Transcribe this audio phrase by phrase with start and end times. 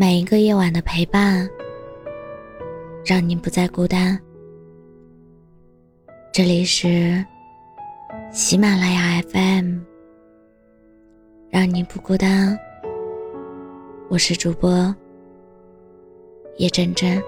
[0.00, 1.46] 每一个夜晚的陪伴，
[3.04, 4.18] 让你不再孤单。
[6.32, 7.22] 这里是
[8.32, 9.78] 喜马拉雅 FM，
[11.50, 12.58] 让你不孤单。
[14.08, 14.72] 我是主播
[16.56, 17.22] 叶真真，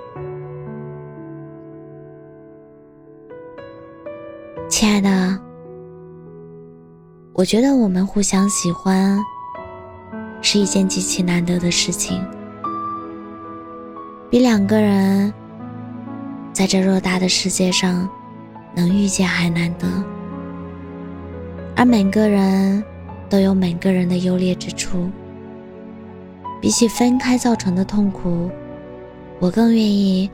[4.70, 5.38] 亲爱的，
[7.34, 9.20] 我觉得我们互相喜欢
[10.40, 12.26] 是一件极其难得的事情。
[14.32, 15.30] 比两个人
[16.54, 18.08] 在这偌大的世界上
[18.74, 19.86] 能遇见还难得，
[21.76, 22.82] 而每个人
[23.28, 25.10] 都有每个人的优劣之处。
[26.62, 28.50] 比起分开造成的痛苦，
[29.38, 30.30] 我更愿意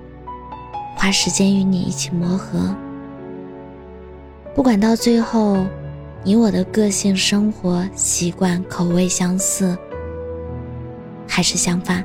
[0.94, 2.72] 花时间与你一起磨合。
[4.54, 5.66] 不管到最后，
[6.22, 9.76] 你我的个性、生活习惯、口味相似，
[11.26, 12.04] 还是相反。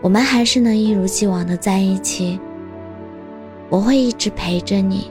[0.00, 2.38] 我们还是能一如既往的在一起。
[3.68, 5.10] 我会一直陪着你，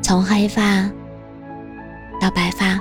[0.00, 0.90] 从黑发
[2.20, 2.78] 到白发，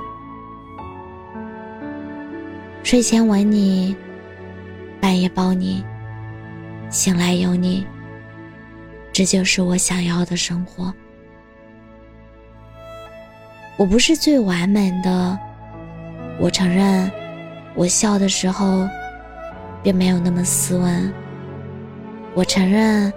[2.84, 3.94] 睡前吻你，
[5.02, 5.84] 半夜抱你，
[6.90, 7.86] 醒来有你。
[9.12, 10.94] 这就是我想要的生活。
[13.76, 15.38] 我不是最完美的，
[16.40, 17.12] 我承认，
[17.76, 18.88] 我笑的时候。
[19.84, 21.14] 便没有那么斯文。
[22.34, 23.12] 我承认，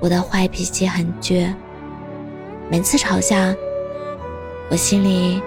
[0.00, 1.52] 我的坏脾气很倔。
[2.70, 3.54] 每次吵架，
[4.70, 5.42] 我心里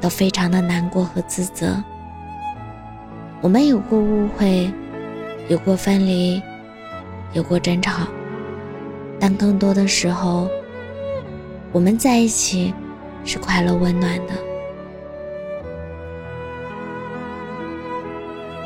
[0.00, 1.82] 都非常的难过和自责。
[3.40, 4.72] 我们有过误会，
[5.48, 6.40] 有过分离，
[7.32, 8.06] 有过争吵，
[9.18, 10.48] 但更多的时候，
[11.72, 12.72] 我们在一起
[13.24, 14.32] 是快乐温暖的。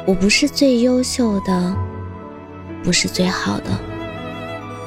[0.07, 1.75] 我不是最优秀的，
[2.85, 3.65] 不是最好的，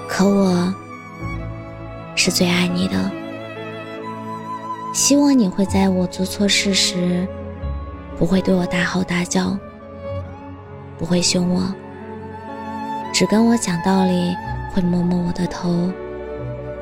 [0.08, 0.74] 可我
[2.16, 3.12] 是最爱你的。
[4.94, 7.28] 希望你会在我做错事时，
[8.18, 9.58] 不会对我大吼大叫，
[10.98, 11.64] 不会凶我，
[13.12, 14.34] 只跟我讲道理，
[14.74, 15.92] 会摸摸我的头，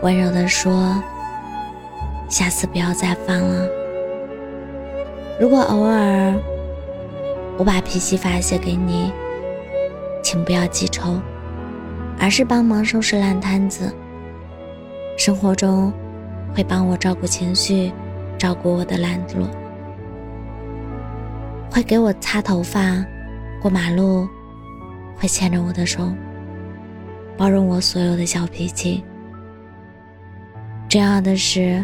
[0.03, 1.01] 温柔地说
[2.29, 3.67] ：“下次不要再犯了。”
[5.41, 6.35] 如果偶尔，
[7.57, 9.12] 我把脾气发泄给你，
[10.23, 11.19] 请不要记仇，
[12.19, 13.91] 而是帮忙收拾烂摊子。
[15.18, 15.91] 生活中
[16.56, 17.91] 会帮我照顾情绪，
[18.38, 19.47] 照顾我的懒惰，
[21.72, 23.03] 会给我擦头发，
[23.59, 24.28] 过马路
[25.16, 26.13] 会牵着我的手，
[27.35, 29.03] 包容我所有的小脾气。
[30.88, 31.84] 重要的是，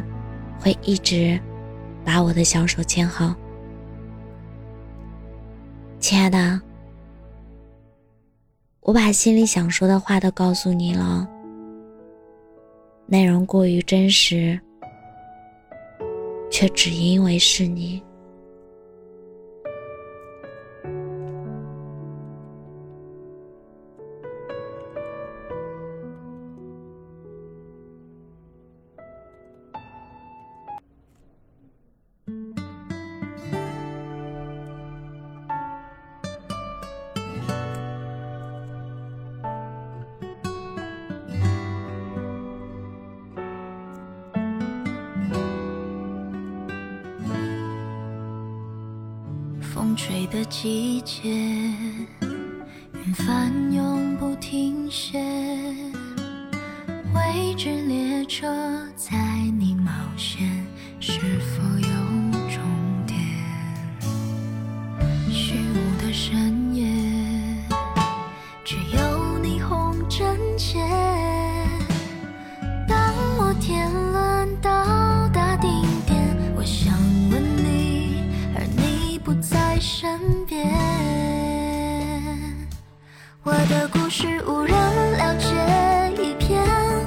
[0.60, 1.40] 会一直
[2.06, 3.34] 把我的小手牵好。
[6.04, 6.60] 亲爱的，
[8.82, 11.26] 我把心里想说的话都告诉你了，
[13.06, 14.60] 内容过于真实，
[16.52, 18.04] 却只因为是你。
[49.84, 51.30] 风吹的季节，
[52.94, 55.22] 云翻涌不停歇，
[57.14, 58.48] 未知列车
[58.96, 59.18] 在
[83.94, 84.76] 故事无人
[85.18, 85.48] 了解，
[86.22, 86.64] 一片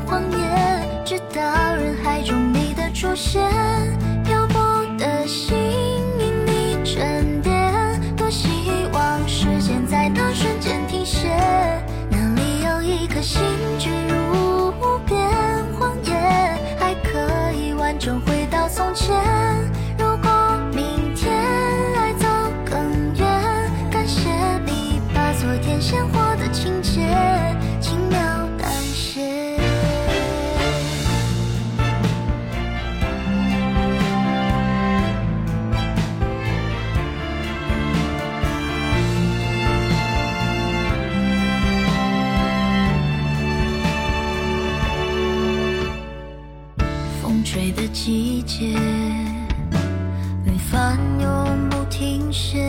[0.07, 1.05] 荒野。
[1.05, 1.43] 直到
[1.75, 3.43] 人海中你的出现，
[4.25, 5.57] 漂泊的心
[6.19, 7.53] 因你沉淀。
[8.17, 8.49] 多希
[8.93, 11.29] 望时间在那瞬间停歇，
[12.09, 13.43] 那里有一颗心
[13.79, 15.29] 坠入无边
[15.79, 16.15] 荒野，
[16.79, 19.17] 还可以完整回到从前。
[25.79, 26.26] 鲜活
[51.89, 52.69] 停歇。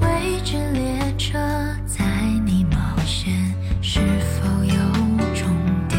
[0.00, 1.38] 未知列车
[1.86, 2.04] 载
[2.44, 2.76] 你冒
[3.06, 3.32] 险，
[3.80, 4.74] 是否有
[5.34, 5.48] 终
[5.88, 5.98] 点？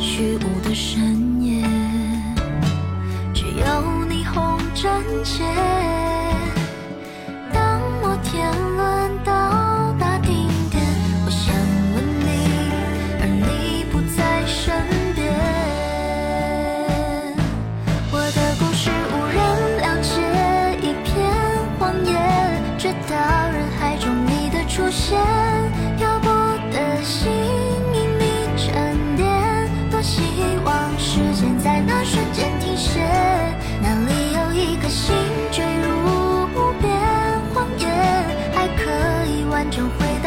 [0.00, 1.66] 虚无的深夜，
[3.34, 3.64] 只有
[4.08, 5.69] 霓虹站前。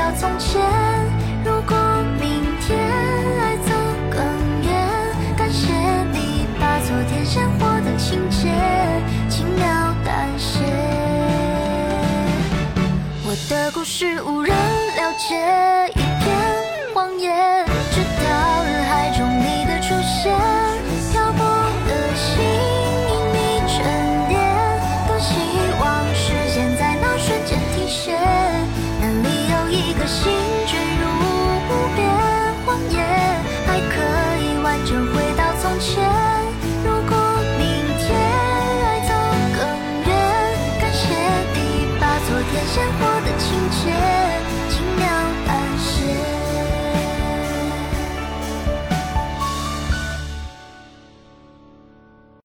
[0.03, 0.61] 到从前。
[1.45, 1.77] 如果
[2.19, 2.77] 明天
[3.39, 3.71] 爱走
[4.11, 4.19] 更
[4.65, 4.75] 远，
[5.37, 5.71] 感谢
[6.11, 8.51] 你把昨天鲜活的情节
[9.29, 9.63] 轻描
[10.03, 10.59] 淡写。
[13.25, 16.12] 我的故事无人了解。